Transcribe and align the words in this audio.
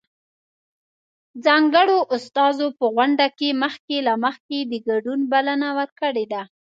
ځانګړو 1.45 1.97
استازو 2.15 2.67
په 2.79 2.85
غونډه 2.95 3.27
کې 3.37 3.49
مخکې 3.63 3.95
له 4.07 4.13
مخکې 4.25 4.57
د 4.61 4.73
ګډون 4.89 5.19
بلنه 5.31 5.69
ورکړې 5.77 6.25
ده. 6.33 6.41